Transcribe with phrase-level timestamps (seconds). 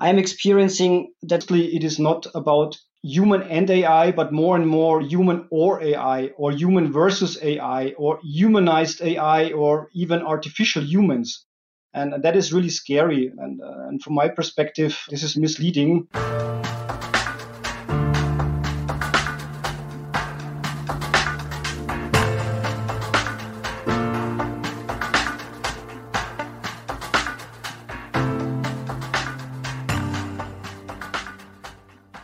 [0.00, 5.46] I'm experiencing that it is not about human and AI, but more and more human
[5.50, 11.44] or AI, or human versus AI, or humanized AI, or even artificial humans.
[11.92, 13.30] And that is really scary.
[13.36, 16.08] And, uh, and from my perspective, this is misleading.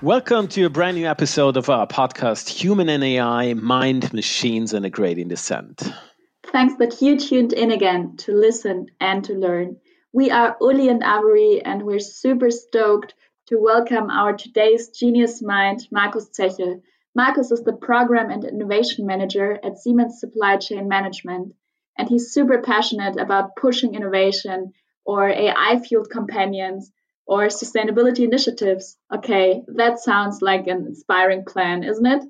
[0.07, 4.87] Welcome to a brand new episode of our podcast, Human and AI Mind, Machines, and
[4.87, 5.83] a Gradient Descent.
[6.45, 9.79] Thanks that you tuned in again to listen and to learn.
[10.13, 13.15] We are Uli and Avery, and we're super stoked
[13.49, 16.83] to welcome our today's genius mind, Markus Zechel.
[17.17, 21.53] Markus is the Program and Innovation Manager at Siemens Supply Chain Management,
[21.99, 24.73] and he's super passionate about pushing innovation
[25.05, 26.93] or AI fueled companions
[27.27, 28.97] or sustainability initiatives.
[29.13, 32.23] Okay, that sounds like an inspiring plan, isn't it?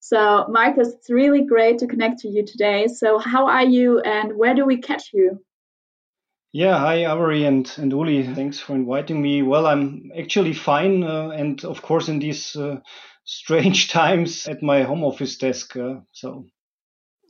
[0.00, 2.88] So, Markus, it's really great to connect to you today.
[2.88, 5.40] So, how are you and where do we catch you?
[6.52, 8.26] Yeah, hi, Avery and, and Uli.
[8.34, 9.42] Thanks for inviting me.
[9.42, 11.02] Well, I'm actually fine.
[11.02, 12.80] Uh, and of course, in these uh,
[13.24, 15.76] strange times at my home office desk.
[15.76, 16.46] Uh, so,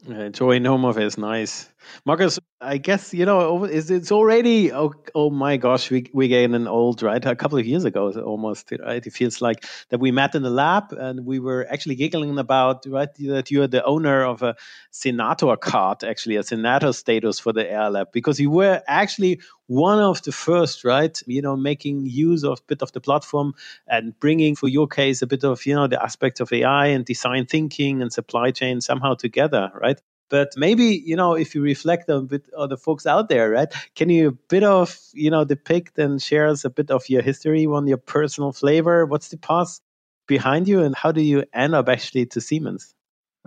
[0.08, 1.16] enjoying home office.
[1.16, 1.71] Nice.
[2.04, 6.68] Markus, I guess you know it's, already oh, oh my gosh we we gained an
[6.68, 9.04] old right a couple of years ago almost right?
[9.04, 12.86] It feels like that we met in the lab and we were actually giggling about
[12.86, 14.54] right that you are the owner of a
[14.90, 19.98] senator card actually a senator status for the AI Lab because you were actually one
[19.98, 23.54] of the first right you know making use of a bit of the platform
[23.88, 27.04] and bringing for your case a bit of you know the aspects of AI and
[27.04, 30.00] design thinking and supply chain somehow together right
[30.32, 33.70] but maybe, you know, if you reflect on bit on the folks out there, right?
[33.94, 37.20] Can you a bit of, you know, depict and share us a bit of your
[37.20, 39.04] history on your personal flavor?
[39.04, 39.82] What's the past
[40.26, 42.94] behind you and how do you end up actually to Siemens?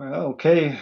[0.00, 0.78] Okay.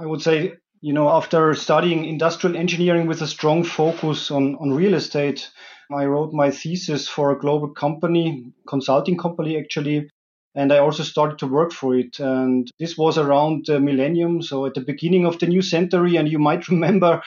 [0.00, 4.72] I would say, you know, after studying industrial engineering with a strong focus on, on
[4.72, 5.48] real estate,
[5.96, 10.10] I wrote my thesis for a global company, consulting company actually,
[10.56, 12.18] and I also started to work for it.
[12.18, 16.16] And this was around the millennium, so at the beginning of the new century.
[16.16, 17.22] And you might remember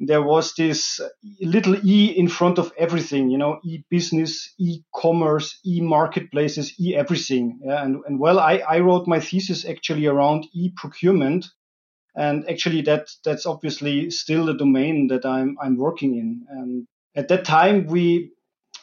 [0.00, 0.98] there was this
[1.42, 6.96] little e in front of everything, you know, e business, e commerce, e marketplaces, e
[6.96, 7.60] everything.
[7.62, 11.46] Yeah, and, and well, I, I wrote my thesis actually around e procurement.
[12.16, 16.46] And actually, that that's obviously still the domain that I'm I'm working in.
[16.48, 18.32] And at that time, we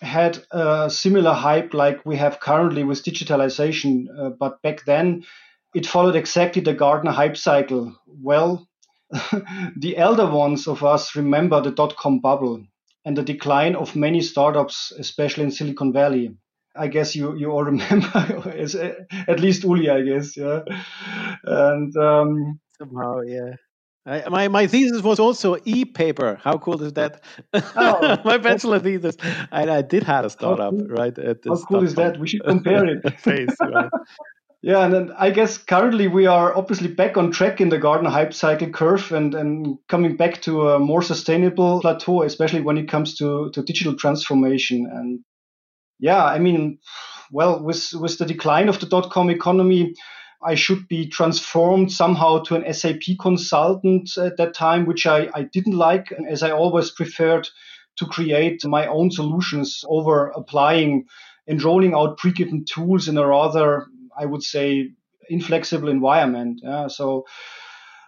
[0.02, 5.24] had a similar hype like we have currently with digitalization, uh, but back then
[5.74, 7.96] it followed exactly the Gartner hype cycle.
[8.08, 8.68] Well,
[9.78, 12.64] the elder ones of us remember the dot com bubble
[13.06, 16.36] and the decline of many startups, especially in Silicon Valley.
[16.76, 18.08] I guess you, you all remember,
[19.28, 20.62] at least Uli, I guess, yeah.
[21.44, 23.56] And um, somehow, yeah.
[24.08, 26.40] I, my my thesis was also e-paper.
[26.42, 27.22] How cool is that?
[27.54, 29.18] Oh, my bachelor thesis.
[29.52, 31.18] And I did have a startup, cool, right?
[31.20, 32.18] At how cool is that?
[32.18, 33.04] We should compare it.
[33.26, 33.50] Right?
[34.62, 38.10] yeah, and then I guess currently we are obviously back on track in the Gartner
[38.10, 42.88] hype cycle curve and, and coming back to a more sustainable plateau, especially when it
[42.88, 44.90] comes to, to digital transformation.
[44.90, 45.20] And
[46.00, 46.80] yeah, I mean,
[47.32, 49.94] well, with with the decline of the dot com economy,
[50.42, 55.44] I should be transformed somehow to an SAP consultant at that time, which I, I
[55.44, 57.50] didn't like, as I always preferred
[57.98, 61.06] to create my own solutions over applying
[61.48, 63.88] and rolling out pre-given tools in a rather,
[64.18, 64.92] I would say,
[65.30, 66.62] inflexible environment.
[66.64, 67.26] Yeah, so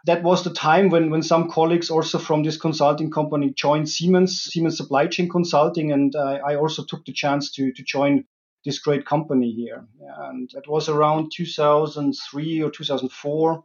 [0.06, 4.44] that was the time when, when some colleagues also from this consulting company joined Siemens,
[4.44, 8.26] Siemens Supply Chain Consulting, and uh, I also took the chance to, to join
[8.66, 9.88] this great company here.
[10.18, 13.64] And it was around 2003 or 2004,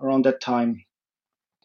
[0.00, 0.84] around that time.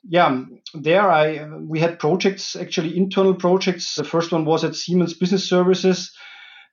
[0.04, 3.96] Yeah, there I we had projects actually internal projects.
[3.96, 6.16] The first one was at Siemens Business Services,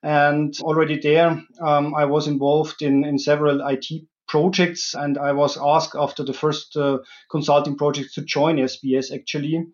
[0.02, 3.86] and already there um, I was involved in in several IT
[4.28, 6.98] projects, and I was asked after the first uh,
[7.28, 9.66] consulting project to join SBS actually.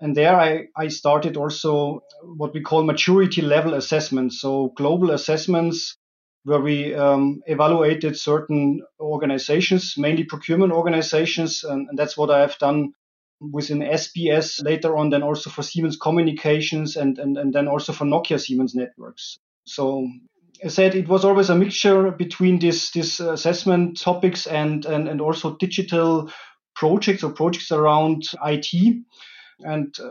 [0.00, 4.40] And there I, I started also what we call maturity level assessments.
[4.40, 5.96] So global assessments
[6.44, 11.64] where we um, evaluated certain organizations, mainly procurement organizations.
[11.64, 12.92] And, and, that's what I have done
[13.40, 18.06] within SBS later on, then also for Siemens Communications and, and, and then also for
[18.06, 19.38] Nokia Siemens Networks.
[19.66, 20.08] So
[20.64, 25.20] I said it was always a mixture between this, these assessment topics and, and, and
[25.20, 26.30] also digital
[26.74, 29.04] projects or projects around IT.
[29.64, 30.10] And uh,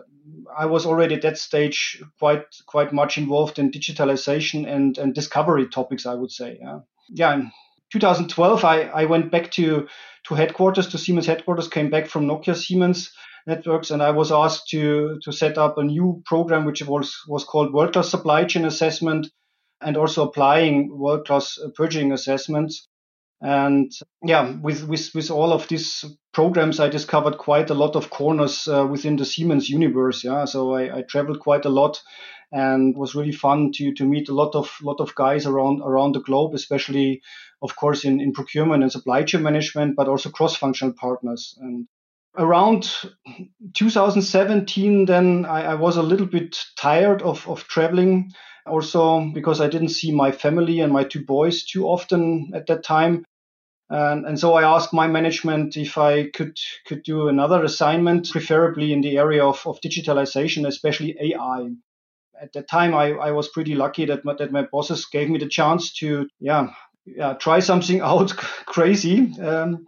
[0.57, 5.67] I was already at that stage quite quite much involved in digitalization and and discovery
[5.67, 6.05] topics.
[6.05, 6.79] I would say, yeah,
[7.09, 7.33] yeah.
[7.33, 7.51] In
[7.91, 9.87] 2012, I, I went back to
[10.27, 11.67] to headquarters to Siemens headquarters.
[11.67, 13.11] Came back from Nokia Siemens
[13.47, 17.43] networks, and I was asked to to set up a new program which was was
[17.43, 19.27] called World Class Supply Chain Assessment,
[19.81, 22.88] and also applying world class purchasing assessments.
[23.41, 23.91] And
[24.23, 26.03] yeah, with, with, with all of these
[26.33, 30.23] programs, I discovered quite a lot of corners uh, within the Siemens universe.
[30.23, 32.01] Yeah, so I, I traveled quite a lot,
[32.51, 36.15] and was really fun to to meet a lot of lot of guys around around
[36.15, 37.21] the globe, especially,
[37.61, 41.55] of course, in, in procurement and supply chain management, but also cross functional partners.
[41.61, 41.87] And
[42.37, 42.91] around
[43.73, 48.33] 2017, then I, I was a little bit tired of of traveling
[48.65, 52.83] also because I didn't see my family and my two boys too often at that
[52.83, 53.25] time.
[53.89, 56.57] And, and so I asked my management if I could
[56.87, 61.69] could do another assignment, preferably in the area of, of digitalization, especially AI.
[62.41, 65.39] At that time, I, I was pretty lucky that my, that my bosses gave me
[65.39, 66.69] the chance to yeah
[67.05, 69.33] yeah, try something out crazy.
[69.41, 69.85] Um,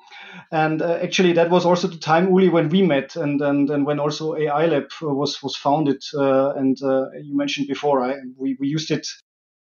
[0.51, 3.86] and uh, actually, that was also the time, Uli, when we met, and and, and
[3.86, 6.03] when also AI Lab was was founded.
[6.18, 9.07] Uh, and uh, you mentioned before, I, we we used it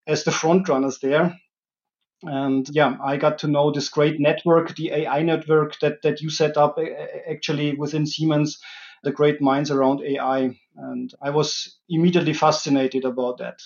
[0.06, 1.37] as the front runners there.
[2.22, 6.31] And yeah, I got to know this great network, the AI network that that you
[6.31, 6.78] set up
[7.28, 8.58] actually within Siemens,
[9.02, 13.61] the great minds around AI, and I was immediately fascinated about that.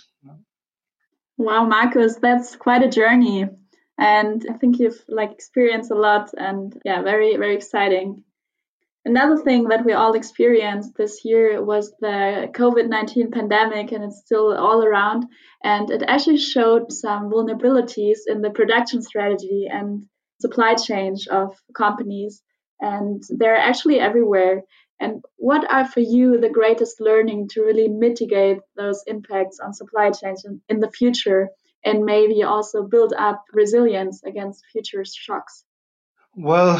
[1.37, 3.49] Wow, Markus, that's quite a journey
[3.99, 8.25] and I think you've like experienced a lot and yeah, very very exciting.
[9.05, 14.23] Another thing that we all experienced this year was the COVID 19 pandemic, and it's
[14.25, 15.27] still all around.
[15.63, 20.05] And it actually showed some vulnerabilities in the production strategy and
[20.41, 22.43] supply chain of companies.
[22.81, 24.63] And they're actually everywhere.
[25.01, 30.11] And what are for you the greatest learning to really mitigate those impacts on supply
[30.11, 31.51] chains in, in the future?
[31.85, 35.65] and maybe also build up resilience against future shocks?
[36.35, 36.79] Well,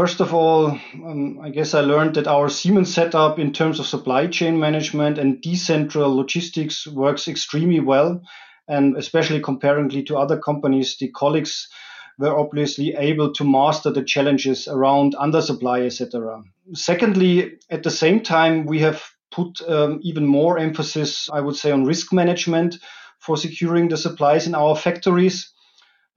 [0.00, 0.70] first of all,
[1.04, 5.18] um, I guess I learned that our Siemens setup in terms of supply chain management
[5.18, 8.22] and decentral logistics works extremely well.
[8.66, 11.68] And especially comparingly to other companies, the colleagues
[12.18, 16.44] were obviously able to master the challenges around undersupply, etc.
[16.72, 21.72] Secondly, at the same time, we have put um, even more emphasis, I would say,
[21.72, 22.78] on risk management
[23.18, 25.52] for securing the supplies in our factories.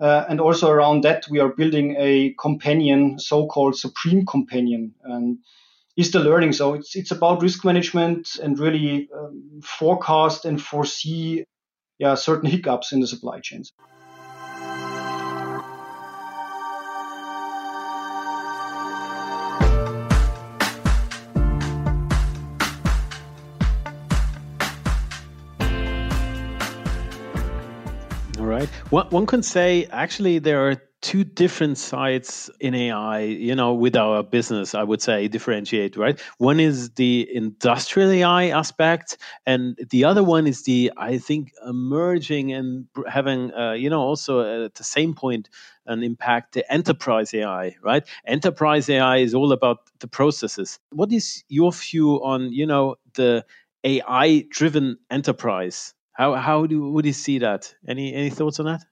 [0.04, 5.38] Uh, and also around that, we are building a companion, so-called Supreme Companion, and
[5.96, 6.52] is the learning.
[6.52, 11.46] So it's it's about risk management and really um, forecast and foresee,
[12.00, 13.72] yeah, certain hiccups in the supply chains.
[28.94, 34.22] One, can say actually there are two different sides in AI, you know, with our
[34.22, 36.22] business, I would say differentiate, right?
[36.38, 39.18] One is the industrial AI aspect,
[39.48, 44.66] and the other one is the, I think, emerging and having, uh, you know, also
[44.66, 45.50] at the same point,
[45.88, 48.04] an impact, the enterprise AI, right?
[48.28, 50.78] Enterprise AI is all about the processes.
[50.92, 53.44] What is your view on, you know, the
[53.84, 55.96] AI driven enterprise?
[56.14, 57.74] How how do would you see that?
[57.88, 58.84] Any any thoughts on that?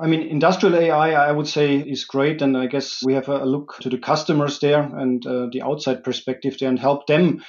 [0.00, 3.44] I mean, industrial AI, I would say, is great, and I guess we have a
[3.44, 7.44] look to the customers there and uh, the outside perspective there, and help them,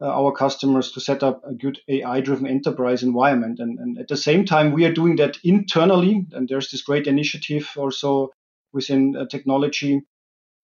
[0.00, 3.58] uh, our customers, to set up a good AI-driven enterprise environment.
[3.58, 7.08] And, and at the same time, we are doing that internally, and there's this great
[7.08, 8.30] initiative also
[8.72, 10.02] within uh, technology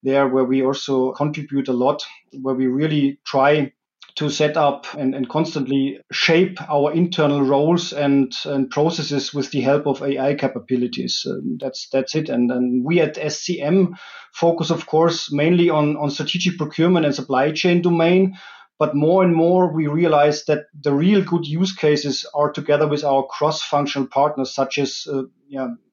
[0.05, 2.05] there, where we also contribute a lot,
[2.43, 3.73] where we really try
[4.17, 9.61] to set up and, and constantly shape our internal roles and, and processes with the
[9.61, 11.27] help of AI capabilities.
[11.29, 12.29] Um, that's that's it.
[12.29, 13.95] And, and we at SCM
[14.33, 18.37] focus, of course, mainly on, on strategic procurement and supply chain domain.
[18.79, 23.05] But more and more, we realize that the real good use cases are together with
[23.05, 25.23] our cross-functional partners, such as uh,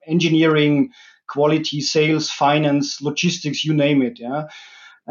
[0.08, 0.92] engineering,
[1.30, 4.20] quality, sales, finance, logistics, you name it.
[4.20, 4.48] Yeah.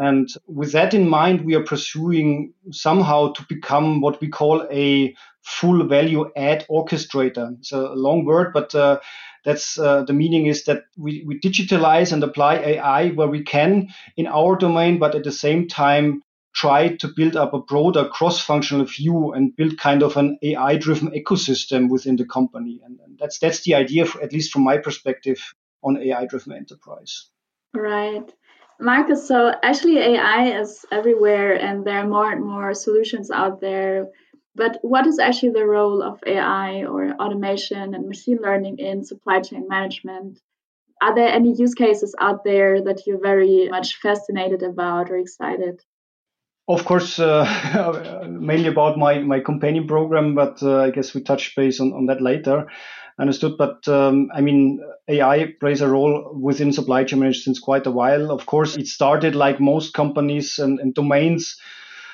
[0.01, 5.15] And with that in mind, we are pursuing somehow to become what we call a
[5.43, 7.55] full value add orchestrator.
[7.59, 8.99] It's a long word, but uh,
[9.45, 13.89] that's uh, the meaning is that we, we digitalize and apply AI where we can
[14.17, 18.85] in our domain, but at the same time try to build up a broader cross-functional
[18.85, 22.81] view and build kind of an AI-driven ecosystem within the company.
[22.83, 25.53] And, and that's that's the idea, for, at least from my perspective,
[25.83, 27.27] on AI-driven enterprise.
[27.73, 28.33] Right.
[28.81, 34.07] Markus, so actually AI is everywhere and there are more and more solutions out there.
[34.55, 39.39] But what is actually the role of AI or automation and machine learning in supply
[39.41, 40.39] chain management?
[41.01, 45.81] Are there any use cases out there that you're very much fascinated about or excited?
[46.67, 51.55] Of course, uh, mainly about my, my companion program, but uh, I guess we touch
[51.55, 52.67] base on, on that later.
[53.19, 53.57] Understood.
[53.57, 57.91] But um, I mean, AI plays a role within supply chain management since quite a
[57.91, 58.31] while.
[58.31, 61.57] Of course, it started like most companies and, and domains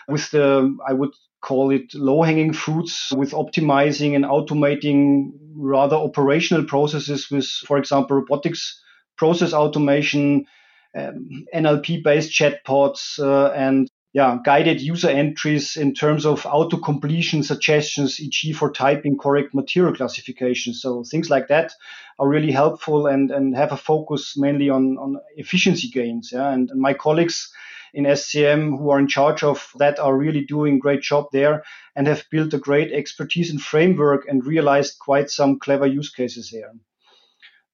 [0.08, 1.12] with the, I would
[1.42, 8.18] call it low hanging fruits with optimizing and automating rather operational processes with, for example,
[8.18, 8.82] robotics
[9.18, 10.46] process automation,
[10.96, 17.44] um, NLP based chatbots, uh, and yeah, guided user entries in terms of auto completion
[17.44, 18.54] suggestions, e.g.
[18.54, 20.74] for typing correct material classification.
[20.74, 21.74] So things like that
[22.18, 26.32] are really helpful and, and have a focus mainly on, on efficiency gains.
[26.32, 26.50] Yeah.
[26.50, 27.52] And, and my colleagues
[27.94, 31.64] in SCM who are in charge of that are really doing great job there
[31.96, 36.50] and have built a great expertise and framework and realized quite some clever use cases
[36.50, 36.72] here.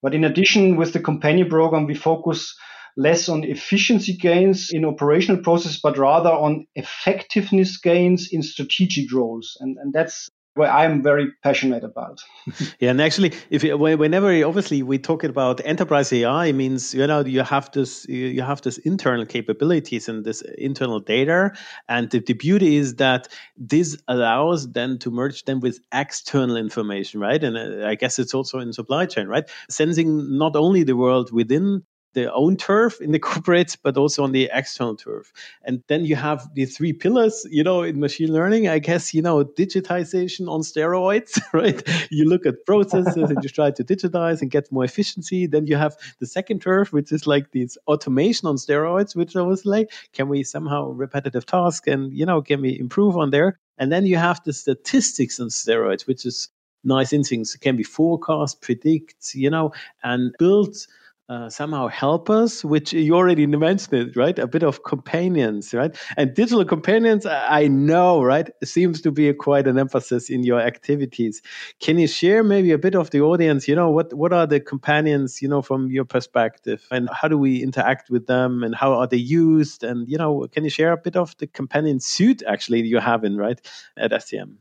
[0.01, 2.55] But in addition, with the companion program, we focus
[2.97, 9.57] less on efficiency gains in operational process, but rather on effectiveness gains in strategic roles.
[9.59, 12.21] And, and that's where I'm very passionate about.
[12.79, 17.41] yeah, and actually, if whenever obviously we talk about enterprise AI, means you know you
[17.41, 21.51] have this you have this internal capabilities and this internal data,
[21.89, 27.19] and the, the beauty is that this allows then to merge them with external information,
[27.19, 27.43] right?
[27.43, 29.49] And uh, I guess it's also in supply chain, right?
[29.69, 31.83] Sensing not only the world within
[32.13, 35.31] their own turf in the corporate, but also on the external turf.
[35.63, 39.21] And then you have the three pillars, you know, in machine learning, I guess, you
[39.21, 41.81] know, digitization on steroids, right?
[42.11, 45.47] You look at processes and you try to digitize and get more efficiency.
[45.47, 49.41] Then you have the second turf, which is like this automation on steroids, which I
[49.41, 53.59] was like, can we somehow repetitive task and, you know, can we improve on there?
[53.77, 56.49] And then you have the statistics on steroids, which is
[56.83, 57.13] nice.
[57.13, 59.71] It can be forecast, predict, you know,
[60.03, 60.75] and build
[61.29, 64.37] uh, somehow help us, which you already mentioned it, right?
[64.37, 65.95] A bit of companions, right?
[66.17, 70.59] And digital companions, I know, right, seems to be a, quite an emphasis in your
[70.59, 71.41] activities.
[71.79, 73.67] Can you share maybe a bit of the audience?
[73.67, 75.41] You know, what what are the companions?
[75.41, 79.07] You know, from your perspective, and how do we interact with them, and how are
[79.07, 79.83] they used?
[79.83, 83.23] And you know, can you share a bit of the companion suit actually you have
[83.23, 83.59] in right
[83.97, 84.57] at SCM?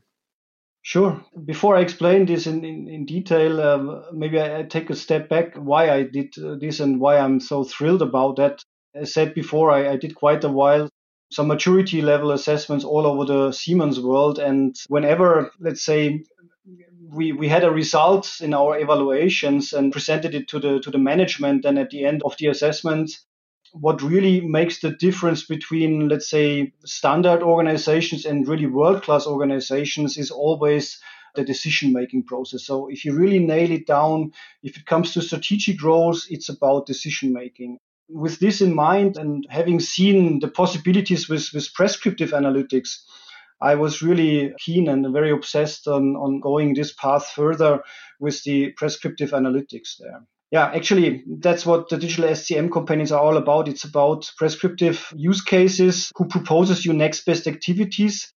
[0.83, 1.25] Sure.
[1.45, 5.29] Before I explain this in, in, in detail, um, maybe I, I, take a step
[5.29, 8.61] back why I did uh, this and why I'm so thrilled about that.
[8.93, 10.89] As I said before, I, I did quite a while
[11.33, 14.37] some maturity level assessments all over the Siemens world.
[14.37, 16.23] And whenever, let's say,
[17.11, 20.97] we, we had a result in our evaluations and presented it to the to the
[20.97, 23.11] management, and at the end of the assessment,
[23.73, 30.15] what really makes the difference between, let's say, standard organizations and really world class organizations
[30.15, 30.99] is always
[31.35, 32.63] the decision making process.
[32.65, 36.85] So if you really nail it down, if it comes to strategic roles, it's about
[36.85, 37.79] decision making.
[38.07, 42.99] With this in mind and having seen the possibilities with, with prescriptive analytics,
[43.59, 47.81] I was really keen and very obsessed on, on going this path further
[48.19, 50.21] with the prescriptive analytics there
[50.53, 53.67] yeah, actually, that's what the digital SCM companions are all about.
[53.67, 58.31] It's about prescriptive use cases who proposes you next best activities.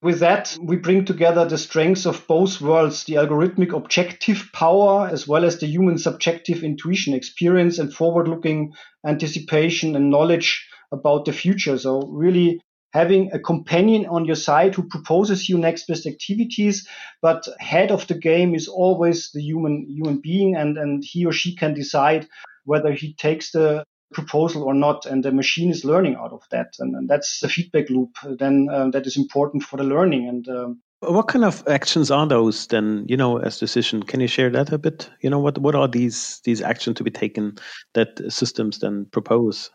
[0.00, 5.28] With that, we bring together the strengths of both worlds, the algorithmic objective power, as
[5.28, 8.72] well as the human subjective intuition, experience, and forward looking
[9.06, 11.76] anticipation and knowledge about the future.
[11.76, 12.62] So, really
[12.96, 16.88] having a companion on your side who proposes you next best activities,
[17.20, 21.32] but head of the game is always the human human being, and and he or
[21.32, 22.26] she can decide
[22.64, 26.74] whether he takes the proposal or not, and the machine is learning out of that,
[26.78, 28.16] and, and that's the feedback loop.
[28.38, 30.48] Then um, that is important for the learning and.
[30.48, 34.02] Um, what kind of actions are those then, you know, as decision?
[34.02, 35.10] Can you share that a bit?
[35.20, 37.58] You know, what, what are these these actions to be taken
[37.92, 39.70] that systems then propose?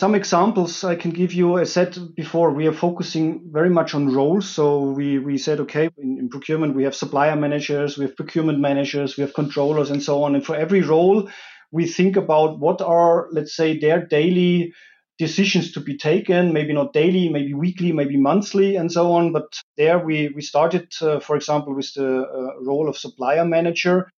[0.00, 1.58] Some examples I can give you.
[1.58, 4.48] I said before, we are focusing very much on roles.
[4.48, 8.58] So we, we said, okay, in, in, procurement, we have supplier managers, we have procurement
[8.58, 10.34] managers, we have controllers, and so on.
[10.34, 11.28] And for every role,
[11.70, 14.72] we think about what are, let's say, their daily
[15.18, 19.32] decisions to be taken, maybe not daily, maybe weekly, maybe monthly, and so on.
[19.32, 24.10] But there we, we started, uh, for example, with the uh, role of supplier manager.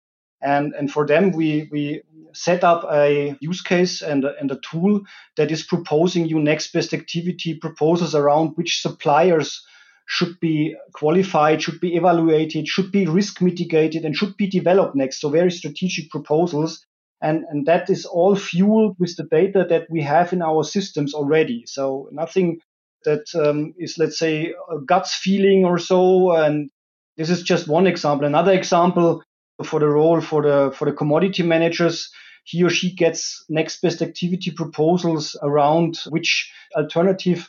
[0.45, 2.03] And, and for them, we, we
[2.35, 5.01] set up a use case and a, and a tool
[5.37, 9.65] that is proposing you next best activity proposals around which suppliers
[10.07, 15.21] should be qualified, should be evaluated, should be risk mitigated, and should be developed next.
[15.21, 16.85] So very strategic proposals.
[17.23, 21.15] And, and that is all fueled with the data that we have in our systems
[21.15, 21.65] already.
[21.67, 22.59] So nothing
[23.05, 26.33] that um, is, let's say, a guts feeling or so.
[26.33, 26.71] And
[27.17, 28.27] this is just one example.
[28.27, 29.23] Another example
[29.62, 32.11] for the role for the for the commodity managers,
[32.44, 37.49] he or she gets next best activity proposals around which alternative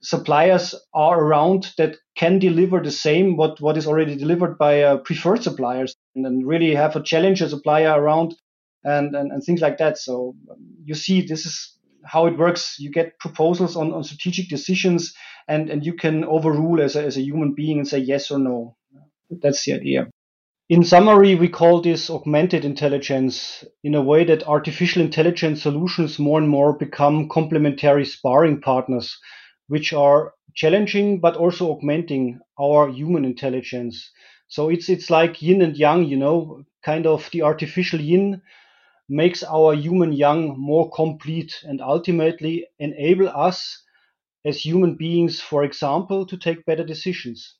[0.00, 4.96] suppliers are around that can deliver the same what what is already delivered by uh,
[4.98, 8.34] preferred suppliers and then really have a challenger supplier around
[8.84, 9.98] and, and and things like that.
[9.98, 11.74] So um, you see this is
[12.04, 12.76] how it works.
[12.78, 15.14] You get proposals on, on strategic decisions
[15.48, 18.38] and and you can overrule as a, as a human being and say yes or
[18.38, 18.76] no.
[19.30, 20.08] That's the idea
[20.70, 26.38] in summary, we call this augmented intelligence in a way that artificial intelligence solutions more
[26.38, 29.18] and more become complementary sparring partners,
[29.66, 34.10] which are challenging but also augmenting our human intelligence.
[34.48, 38.40] So it's it's like yin and yang, you know, kind of the artificial yin
[39.10, 43.82] makes our human yang more complete and ultimately enable us
[44.46, 47.57] as human beings, for example, to take better decisions.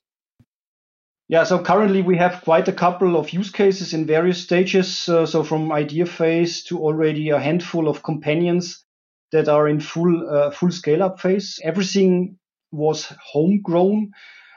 [1.29, 5.07] Yeah, so currently we have quite a couple of use cases in various stages.
[5.07, 8.83] Uh, so from idea phase to already a handful of companions
[9.31, 11.59] that are in full uh, full scale up phase.
[11.63, 12.39] Everything
[12.71, 14.11] was homegrown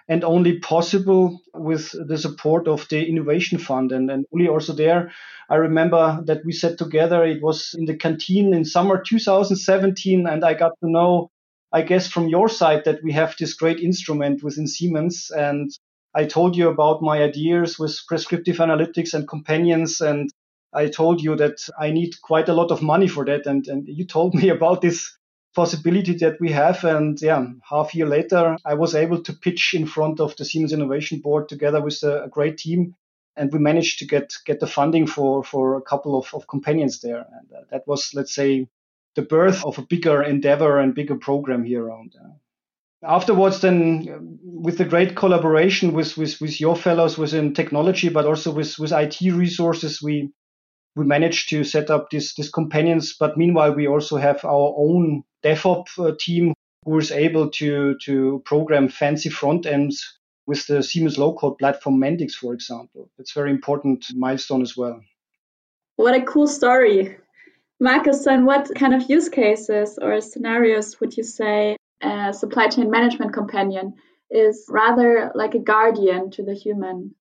[0.09, 5.13] and only possible with the support of the innovation fund and and Uli also there
[5.49, 10.45] i remember that we sat together it was in the canteen in summer 2017 and
[10.45, 11.31] i got to know
[11.73, 15.71] i guess from your side that we have this great instrument within siemens and
[16.15, 20.31] I told you about my ideas with prescriptive analytics and companions and
[20.73, 23.89] I told you that I need quite a lot of money for that and, and
[23.89, 25.17] you told me about this
[25.55, 29.87] possibility that we have and yeah half year later I was able to pitch in
[29.87, 32.95] front of the Siemens Innovation Board together with a, a great team
[33.37, 37.01] and we managed to get get the funding for for a couple of, of companions
[37.01, 38.67] there and uh, that was let's say
[39.15, 42.29] the birth of a bigger endeavor and bigger program here around uh,
[43.05, 48.53] afterwards then with the great collaboration with, with, with your fellows within technology but also
[48.53, 50.33] with, with IT resources we
[50.95, 53.17] we managed to set up this this companions.
[53.19, 58.43] But meanwhile we also have our own DevOps uh, team who is able to to
[58.45, 63.11] program fancy front ends with the Siemens low code platform Mendix for example.
[63.19, 65.01] It's very important milestone as well.
[65.97, 67.17] What a cool story.
[67.81, 72.91] Markus, and what kind of use cases or scenarios would you say a supply chain
[72.91, 73.95] management companion
[74.31, 77.15] is rather like a guardian to the human.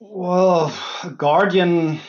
[0.00, 0.72] Well,
[1.16, 2.00] guardian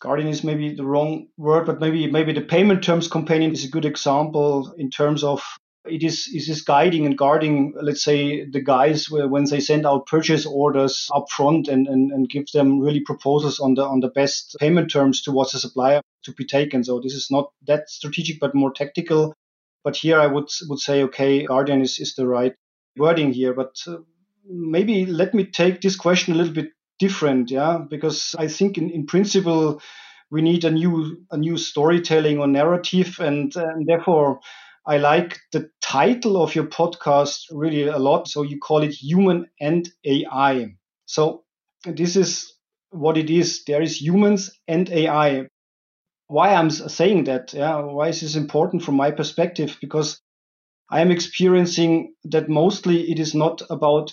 [0.00, 3.70] guardian is maybe the wrong word, but maybe maybe the payment terms companion is a
[3.70, 5.42] good example in terms of
[5.88, 10.06] it is is this guiding and guarding, let's say, the guys when they send out
[10.06, 14.08] purchase orders up front and, and, and give them really proposals on the on the
[14.08, 16.84] best payment terms towards the supplier to be taken.
[16.84, 19.34] So this is not that strategic, but more tactical.
[19.86, 22.54] But here I would would say, okay, guardian is, is the right
[22.98, 23.54] wording here.
[23.54, 23.98] But uh,
[24.44, 28.90] maybe let me take this question a little bit different, yeah, because I think in,
[28.90, 29.80] in principle
[30.28, 34.40] we need a new a new storytelling or narrative, and, and therefore
[34.84, 38.26] I like the title of your podcast really a lot.
[38.26, 40.74] So you call it Human and AI.
[41.04, 41.44] So
[41.84, 42.52] this is
[42.90, 43.62] what it is.
[43.68, 45.46] There is humans and AI
[46.28, 47.52] why I'm saying that.
[47.54, 49.76] Yeah, why is this important from my perspective?
[49.80, 50.20] Because
[50.90, 54.12] I am experiencing that mostly it is not about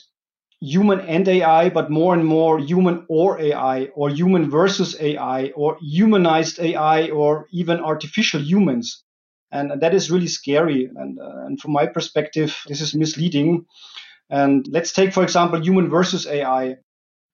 [0.62, 5.78] human and AI, but more and more human or AI, or human versus AI, or
[5.82, 9.04] humanized AI, or even artificial humans.
[9.52, 10.90] And that is really scary.
[10.96, 13.66] And, uh, and from my perspective, this is misleading.
[14.30, 16.78] And let's take, for example, human versus AI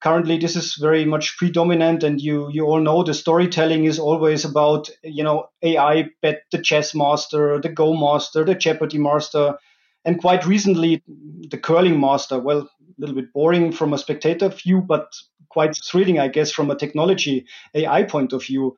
[0.01, 4.45] currently this is very much predominant and you you all know the storytelling is always
[4.45, 9.57] about you know ai bet the chess master the go master the jeopardy master
[10.05, 11.03] and quite recently
[11.51, 12.39] the curling master.
[12.39, 15.13] Well a little bit boring from a spectator view but
[15.49, 18.75] quite thrilling i guess from a technology ai point of view.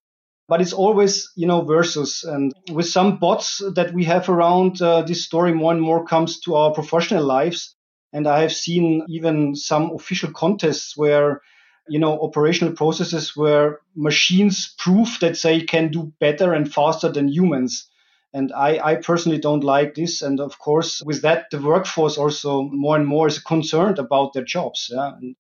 [0.48, 5.02] But it's always you know versus and with some bots that we have around uh,
[5.04, 7.76] this story more and more comes to our professional lives
[8.14, 11.42] and I have seen even some official contests where,
[11.88, 17.28] you know, operational processes where machines prove that they can do better and faster than
[17.28, 17.90] humans.
[18.34, 20.22] And I, I personally don't like this.
[20.22, 24.46] And of course, with that, the workforce also more and more is concerned about their
[24.46, 24.90] jobs.
[24.94, 25.14] Yeah?
[25.16, 25.36] And,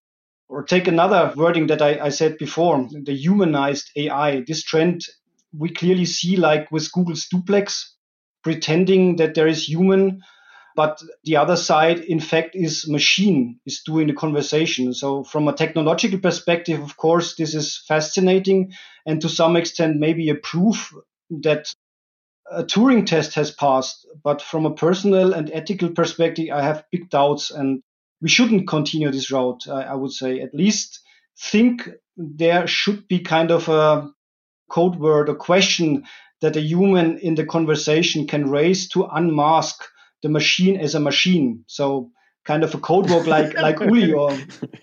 [0.49, 4.43] or take another wording that I, I said before, the humanized AI.
[4.45, 5.05] This trend
[5.57, 7.95] we clearly see like with Google's duplex,
[8.43, 10.21] pretending that there is human
[10.75, 14.93] But the other side, in fact, is machine is doing the conversation.
[14.93, 18.73] So from a technological perspective, of course, this is fascinating
[19.05, 20.93] and to some extent maybe a proof
[21.29, 21.73] that
[22.49, 24.05] a Turing test has passed.
[24.23, 27.81] But from a personal and ethical perspective, I have big doubts and
[28.21, 29.67] we shouldn't continue this route.
[29.67, 31.01] I, I would say at least
[31.37, 34.11] think there should be kind of a
[34.69, 36.05] code word or question
[36.41, 39.83] that a human in the conversation can raise to unmask
[40.23, 41.63] the machine as a machine.
[41.67, 42.11] So
[42.43, 44.35] kind of a code book like like Uli or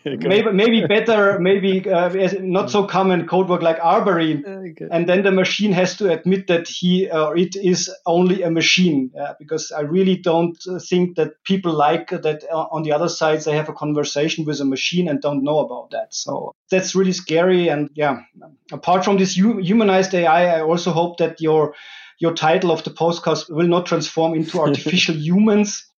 [0.04, 2.08] maybe maybe better maybe uh,
[2.40, 4.44] not so common code book like Avery
[4.90, 9.10] and then the machine has to admit that he or it is only a machine
[9.20, 10.56] uh, because I really don't
[10.88, 14.60] think that people like that uh, on the other side they have a conversation with
[14.60, 16.14] a machine and don't know about that.
[16.14, 18.20] So that's really scary and yeah.
[18.70, 21.74] Apart from this humanized AI I also hope that your
[22.18, 25.88] your title of the podcast will not transform into artificial humans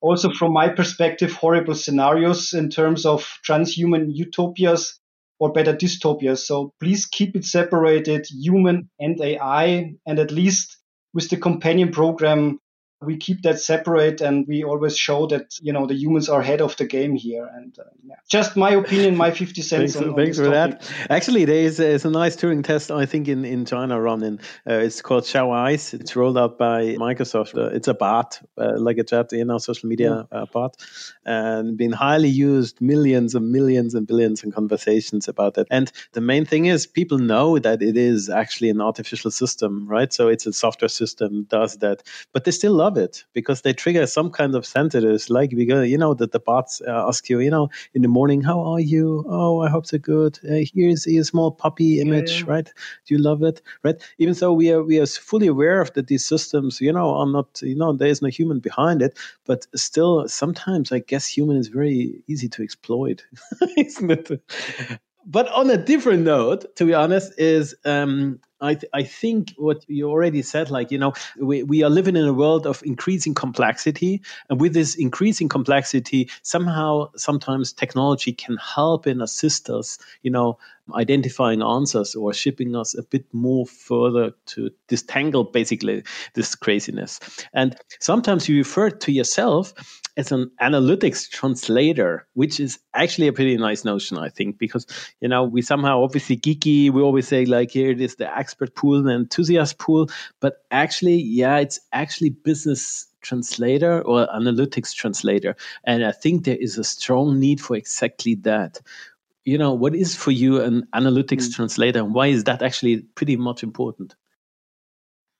[0.00, 4.98] also from my perspective, horrible scenarios in terms of transhuman utopias
[5.38, 6.38] or better dystopias.
[6.38, 10.76] So please keep it separated, human and AI, and at least
[11.12, 12.58] with the companion program,
[13.02, 16.60] we keep that separate and we always show that you know the humans are ahead
[16.60, 17.48] of the game here.
[17.54, 18.16] And uh, yeah.
[18.28, 20.80] just my opinion my 50 cents thanks, on, thanks on for topic.
[20.80, 24.38] that actually there is, is, a nice turing test i think in, in china running
[24.68, 27.56] uh, it's called Xiaoice it's rolled out by microsoft.
[27.56, 30.26] Uh, it's a bot uh, like a chat in our social media.
[30.32, 30.76] Uh, bot
[31.24, 35.66] and been highly used millions and millions and billions in conversations about it.
[35.70, 40.12] And the main thing is people know that it is actually an artificial system right?
[40.12, 42.02] So it's a software system does that.
[42.32, 45.64] But they still love love it because they trigger some kind of sensitives, like we
[45.64, 48.60] go, you know, that the bots uh, ask you, you know, in the morning, how
[48.60, 49.24] are you?
[49.28, 50.38] Oh, I hope they're good.
[50.44, 52.52] Uh, here's a small puppy image, yeah, yeah.
[52.52, 52.72] right?
[53.06, 53.96] Do you love it, right?
[54.18, 57.26] Even though we are we are fully aware of that these systems, you know, are
[57.26, 61.56] not, you know, there is no human behind it, but still, sometimes I guess human
[61.56, 63.24] is very easy to exploit,
[63.76, 64.42] isn't it?
[65.26, 69.84] but on a different note, to be honest, is um, I, th- I think what
[69.88, 73.34] you already said, like, you know, we, we are living in a world of increasing
[73.34, 74.22] complexity.
[74.48, 80.58] And with this increasing complexity, somehow, sometimes technology can help and assist us, you know,
[80.94, 86.02] identifying answers or shipping us a bit more further to disentangle basically
[86.34, 87.20] this craziness.
[87.52, 89.72] And sometimes you refer to yourself
[90.16, 94.86] as an analytics translator, which is actually a pretty nice notion, I think, because
[95.20, 96.90] you know we somehow obviously geeky.
[96.90, 101.16] We always say like here it is the expert pool and enthusiast pool, but actually,
[101.16, 107.38] yeah, it's actually business translator or analytics translator, and I think there is a strong
[107.38, 108.80] need for exactly that
[109.44, 111.54] you know, what is for you an analytics mm.
[111.54, 114.14] translator and why is that actually pretty much important?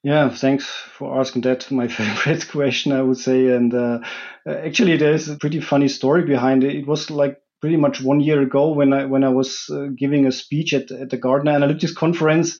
[0.02, 1.70] Yeah, thanks for asking that.
[1.70, 3.48] My favorite question, I would say.
[3.48, 4.00] And uh,
[4.46, 6.74] actually, there's a pretty funny story behind it.
[6.74, 10.26] It was like pretty much one year ago when I when I was uh, giving
[10.26, 12.58] a speech at, at the Gartner Analytics conference,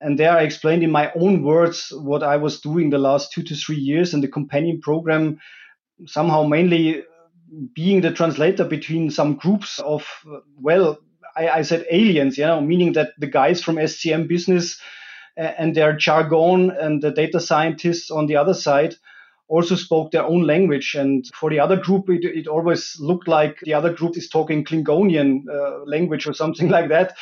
[0.00, 3.42] and there I explained in my own words what I was doing the last two
[3.42, 5.40] to three years in the companion program,
[6.06, 7.02] somehow mainly
[7.74, 10.06] being the translator between some groups of,
[10.60, 10.98] well,
[11.36, 14.80] I, I said aliens, you know, meaning that the guys from SCM business
[15.36, 18.96] and their jargon and the data scientists on the other side
[19.48, 20.94] also spoke their own language.
[20.94, 24.64] And for the other group, it, it always looked like the other group is talking
[24.64, 27.16] Klingonian uh, language or something like that.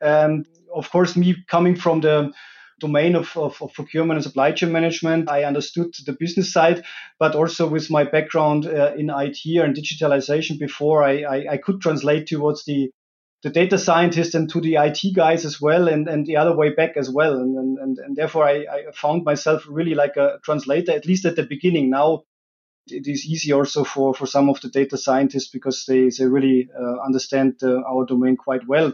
[0.00, 2.32] And of course, me coming from the
[2.80, 5.30] domain of, of, of, procurement and supply chain management.
[5.30, 6.84] I understood the business side,
[7.18, 11.80] but also with my background uh, in IT and digitalization before, I, I, I, could
[11.80, 12.90] translate towards the
[13.42, 16.74] the data scientist and to the IT guys as well, and, and the other way
[16.74, 17.38] back as well.
[17.38, 21.36] And, and, and therefore, I, I found myself really like a translator, at least at
[21.36, 21.88] the beginning.
[21.88, 22.24] Now,
[22.86, 26.68] it is easy also for, for some of the data scientists because they, they really
[26.78, 28.92] uh, understand uh, our domain quite well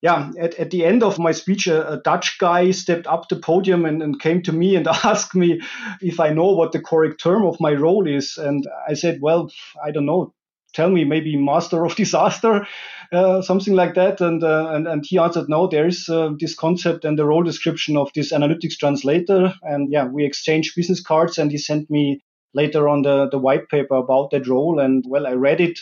[0.00, 3.36] yeah, at, at the end of my speech, a, a Dutch guy stepped up the
[3.36, 5.60] podium and, and, came to me and asked me
[6.00, 8.36] if I know what the correct term of my role is.
[8.36, 9.50] And I said, well,
[9.84, 10.34] I don't know.
[10.74, 12.66] Tell me, maybe master of disaster,
[13.10, 14.20] uh, something like that.
[14.20, 17.42] And, uh, and and he answered, no, there is uh, this concept and the role
[17.42, 19.52] description of this analytics translator.
[19.62, 22.22] And yeah, we exchanged business cards, and he sent me
[22.54, 24.78] later on the the white paper about that role.
[24.78, 25.80] And well, I read it,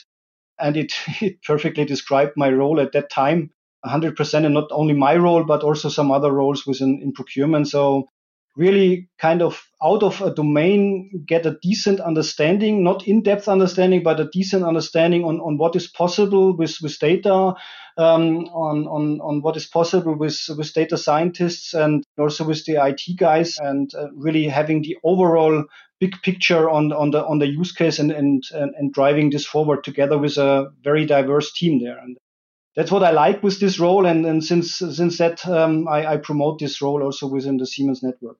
[0.58, 3.50] and it it perfectly described my role at that time
[3.86, 7.68] 100% and not only my role, but also some other roles within in procurement.
[7.68, 8.08] So
[8.56, 14.18] really kind of out of a domain get a decent understanding, not in-depth understanding, but
[14.18, 17.54] a decent understanding on, on what is possible with, with data,
[17.98, 22.82] um, on, on, on what is possible with, with data scientists and also with the
[22.82, 25.64] IT guys and uh, really having the overall
[26.00, 29.46] big picture on, on the, on the use case and, and, and, and driving this
[29.46, 31.98] forward together with a very diverse team there.
[31.98, 32.16] And
[32.76, 34.04] that's what I like with this role.
[34.04, 38.02] And, and since, since that, um, I, I promote this role also within the Siemens
[38.02, 38.36] network.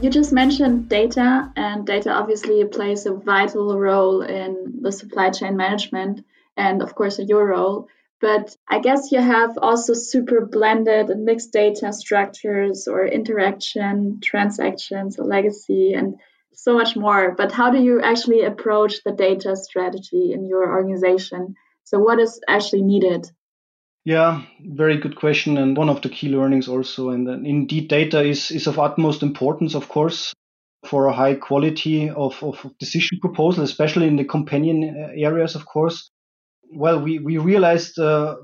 [0.00, 5.56] You just mentioned data, and data obviously plays a vital role in the supply chain
[5.56, 6.24] management
[6.56, 7.88] and, of course, your role.
[8.20, 15.18] But I guess you have also super blended and mixed data structures or interaction, transactions,
[15.18, 16.16] legacy, and
[16.52, 17.34] so much more.
[17.36, 21.54] But how do you actually approach the data strategy in your organization?
[21.84, 23.30] So, what is actually needed?
[24.04, 27.10] Yeah, very good question, and one of the key learnings also.
[27.10, 30.32] And indeed, data is is of utmost importance, of course,
[30.84, 35.66] for a high quality of, of decision proposal, especially in the companion uh, areas, of
[35.66, 36.10] course.
[36.72, 37.98] Well, we we realized.
[37.98, 38.36] Uh,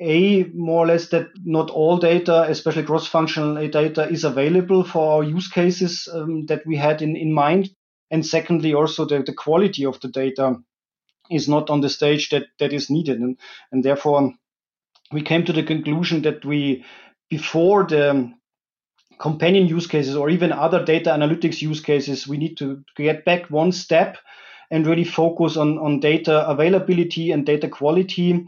[0.00, 5.24] a more or less that not all data, especially cross-functional data, is available for our
[5.24, 7.70] use cases um, that we had in, in mind.
[8.10, 10.56] And secondly, also the, the quality of the data
[11.30, 13.18] is not on the stage that, that is needed.
[13.18, 13.38] And,
[13.72, 14.32] and therefore,
[15.12, 16.84] we came to the conclusion that we,
[17.28, 18.32] before the
[19.18, 23.50] companion use cases or even other data analytics use cases, we need to get back
[23.50, 24.16] one step
[24.70, 28.46] and really focus on, on data availability and data quality.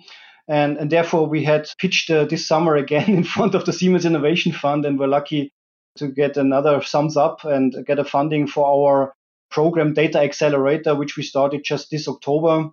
[0.48, 4.04] And, and therefore, we had pitched uh, this summer again in front of the Siemens
[4.04, 5.52] Innovation Fund, and we're lucky
[5.96, 9.14] to get another thumbs up and get a funding for our
[9.50, 12.70] program Data Axxelerator, which we started just this October.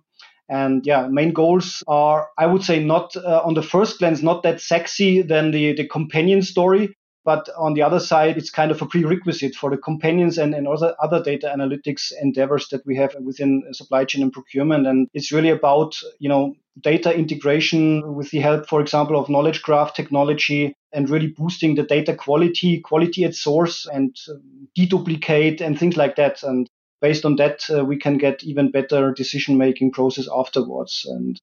[0.48, 4.42] And yeah, main goals are, I would say, not uh, on the first glance, not
[4.44, 6.94] that sexy than the, the companion story.
[7.28, 10.66] But on the other side, it's kind of a prerequisite for the companions and, and
[10.66, 14.86] other, other data analytics endeavors that we have within supply chain and procurement.
[14.86, 19.60] And it's really about, you know, data integration with the help, for example, of knowledge
[19.60, 25.78] graph technology and really boosting the data quality, quality at source and um, deduplicate and
[25.78, 26.42] things like that.
[26.42, 26.66] And
[27.02, 31.04] based on that, uh, we can get even better decision making process afterwards.
[31.06, 31.38] And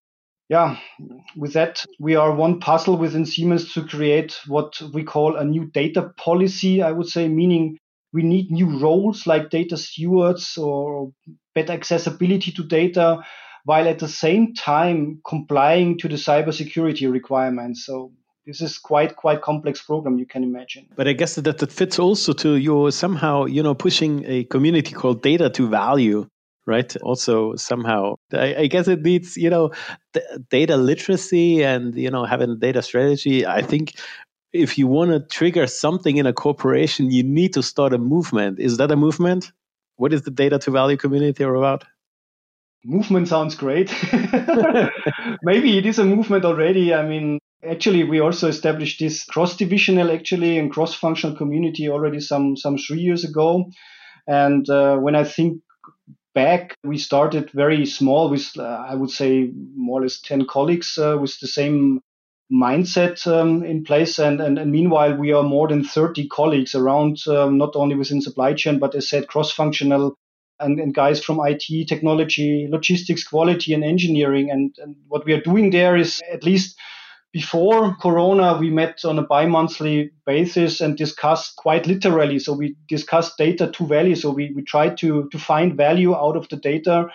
[0.49, 0.77] yeah,
[1.35, 5.65] with that, we are one puzzle within Siemens to create what we call a new
[5.65, 7.77] data policy, I would say, meaning
[8.13, 11.11] we need new roles like data stewards or
[11.55, 13.25] better accessibility to data,
[13.63, 17.85] while at the same time complying to the cybersecurity requirements.
[17.85, 18.11] So
[18.45, 21.97] this is quite quite complex program you can imagine but i guess that that fits
[21.97, 26.27] also to your somehow you know pushing a community called data to value
[26.65, 26.95] right?
[26.97, 29.71] Also somehow I, I, guess it needs you know
[30.49, 33.45] data literacy and you know having a data strategy.
[33.45, 33.95] I think
[34.53, 38.59] if you want to trigger something in a corporation you need to start a movement.
[38.59, 39.51] Is that a movement?
[39.97, 41.83] What is the data to value community all about?
[42.83, 43.91] Movement sounds great.
[45.41, 46.93] Maybe it is a movement already.
[46.93, 52.77] I mean Actually, we also established this cross-divisional, actually, and cross-functional community already some some
[52.77, 53.71] three years ago.
[54.27, 55.61] And uh, when I think
[56.35, 60.97] back, we started very small with, uh, I would say, more or less 10 colleagues
[60.99, 62.01] uh, with the same
[62.53, 64.19] mindset um, in place.
[64.19, 68.21] And, and, and, meanwhile, we are more than 30 colleagues around, um, not only within
[68.21, 70.15] supply chain, but as said, cross functional
[70.59, 74.51] and, and, guys from IT, technology, logistics, quality, and engineering.
[74.51, 76.77] And, and what we are doing there is at least
[77.35, 82.39] before Corona, we met on a bi-monthly basis and discussed quite literally.
[82.39, 84.15] So we discussed data to value.
[84.15, 87.07] So we, we tried to, to find value out of the data.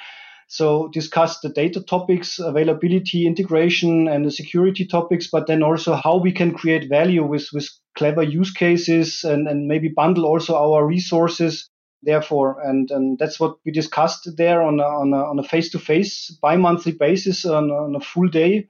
[0.46, 6.18] So discuss the data topics, availability, integration, and the security topics, but then also how
[6.18, 10.86] we can create value with, with clever use cases and, and maybe bundle also our
[10.86, 11.70] resources
[12.02, 16.38] therefore and, and that's what we discussed there on a, on a, on a face-to-face
[16.40, 18.66] bi-monthly basis on, on a full day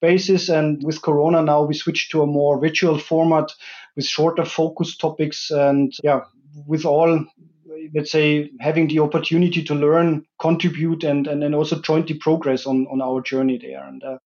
[0.00, 0.48] basis.
[0.48, 3.52] And with Corona now, we switched to a more virtual format
[3.94, 5.50] with shorter focus topics.
[5.50, 6.20] And yeah,
[6.66, 7.24] with all,
[7.94, 12.86] let's say, having the opportunity to learn, contribute, and, and then also jointly progress on,
[12.90, 13.84] on our journey there.
[13.84, 14.18] And uh,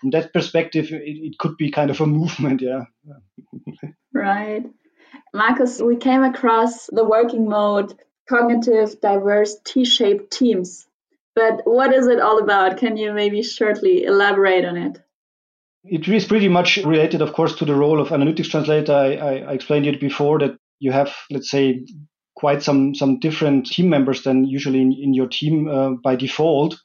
[0.00, 2.60] from that perspective, it, it could be kind of a movement.
[2.62, 2.84] Yeah.
[4.14, 4.64] right.
[5.34, 7.94] marcus we came across the working mode
[8.30, 10.86] cognitive, diverse, T shaped teams.
[11.40, 12.76] But what is it all about?
[12.76, 14.98] Can you maybe shortly elaborate on it?
[15.84, 18.92] It is pretty much related, of course, to the role of analytics translator.
[18.92, 21.86] I, I, I explained it before that you have, let's say,
[22.36, 26.78] quite some some different team members than usually in, in your team uh, by default.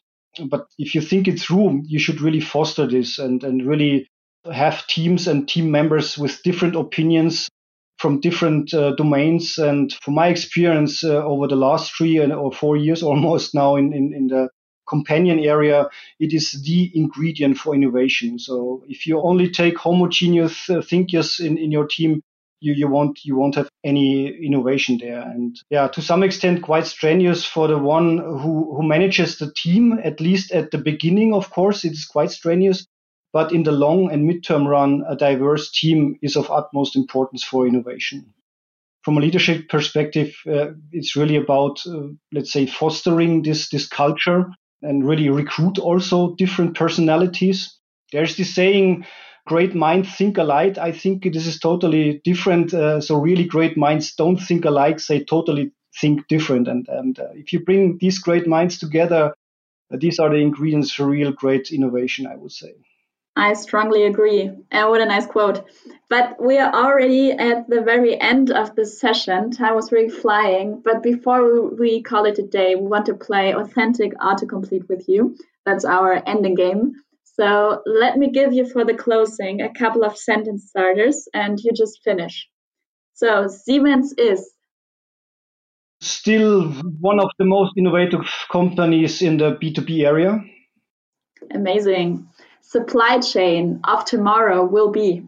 [0.49, 4.07] But if you think it through, you should really foster this and and really
[4.49, 7.49] have teams and team members with different opinions
[7.97, 9.57] from different uh, domains.
[9.57, 13.93] And from my experience uh, over the last three or four years almost now in,
[13.93, 14.49] in, in the
[14.87, 15.87] companion area,
[16.19, 18.37] it is the ingredient for innovation.
[18.39, 22.21] So if you only take homogeneous uh, thinkers in, in your team,
[22.61, 25.21] you, you won't you won't have any innovation there.
[25.21, 29.99] And yeah, to some extent quite strenuous for the one who, who manages the team,
[30.03, 32.85] at least at the beginning, of course, it is quite strenuous.
[33.35, 37.67] But in the long and midterm run, a diverse team is of utmost importance for
[37.67, 38.33] innovation.
[39.03, 44.45] From a leadership perspective, uh, it's really about, uh, let's say, fostering this, this culture
[44.81, 47.77] and really recruit also different personalities.
[48.13, 49.05] There's this saying,
[49.45, 50.77] great minds think alike.
[50.77, 52.73] I think this is totally different.
[52.73, 56.69] Uh, so really great minds don't think alike, they totally think different.
[56.69, 59.33] And, and uh, if you bring these great minds together,
[59.93, 62.75] uh, these are the ingredients for real great innovation, I would say.
[63.35, 64.49] I strongly agree.
[64.71, 65.65] And what a nice quote.
[66.09, 69.51] But we are already at the very end of this session.
[69.51, 70.81] Time was really flying.
[70.83, 75.35] But before we call it a day, we want to play authentic autocomplete with you.
[75.65, 76.93] That's our ending game.
[77.23, 81.71] So let me give you for the closing a couple of sentence starters and you
[81.75, 82.47] just finish.
[83.13, 84.49] So Siemens is
[85.99, 86.69] still
[87.01, 90.41] one of the most innovative companies in the B2B area.
[91.51, 92.29] Amazing
[92.67, 95.23] supply chain of tomorrow will be?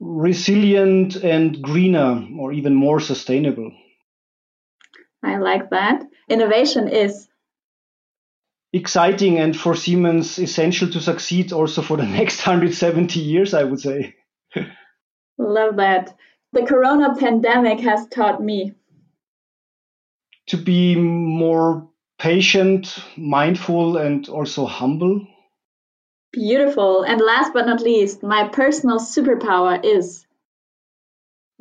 [0.00, 3.70] Resilient and greener, or even more sustainable.
[5.22, 6.04] I like that.
[6.28, 7.28] Innovation is
[8.72, 13.80] exciting and for Siemens essential to succeed also for the next 170 years, I would
[13.80, 14.16] say.
[15.38, 16.14] Love that.
[16.52, 18.74] The corona pandemic has taught me
[20.48, 25.26] to be more patient, mindful, and also humble.
[26.32, 27.02] Beautiful.
[27.02, 30.26] And last but not least, my personal superpower is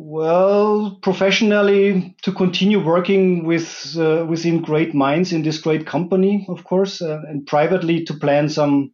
[0.01, 6.63] well, professionally, to continue working with uh, within great minds in this great company, of
[6.63, 8.93] course, uh, and privately to plan some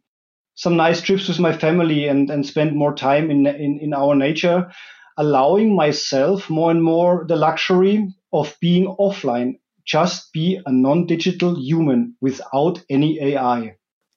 [0.56, 4.16] some nice trips with my family and and spend more time in in, in our
[4.16, 4.72] nature,
[5.16, 12.16] allowing myself more and more the luxury of being offline, just be a non-digital human
[12.20, 13.76] without any AI.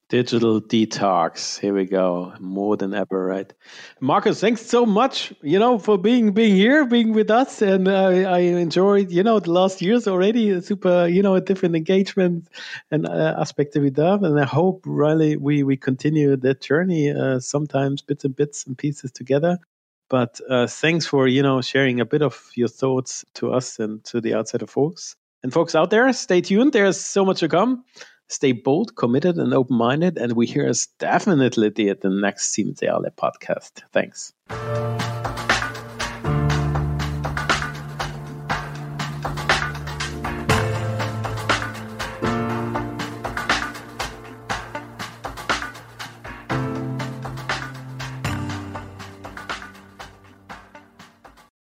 [0.10, 1.60] Digital detox.
[1.60, 2.34] Here we go.
[2.40, 3.54] More than ever, right?
[4.00, 8.40] Markus, thanks so much, you know, for being being here, being with us, and I
[8.40, 10.60] enjoyed, you know, the last years already.
[10.62, 12.48] Super, you know, different engagement
[12.90, 17.12] and uh, aspect of it up, and I hope really we we continue that journey.
[17.12, 19.60] Uh, sometimes bits and bits and pieces together.
[20.10, 24.04] But uh, thanks for you know sharing a bit of your thoughts to us and
[24.06, 25.16] to the outsider folks.
[25.44, 26.74] And folks out there, stay tuned.
[26.74, 27.86] There's so much to come.
[28.30, 30.18] Stay bold, committed, and open minded.
[30.18, 33.82] And we hear us definitely at the next AI podcast.
[33.92, 34.34] Thanks.